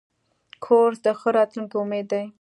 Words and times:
کورس 0.63 0.97
د 1.05 1.07
ښه 1.19 1.29
راتلونکي 1.37 1.75
امید 1.81 2.05
دی. 2.11 2.23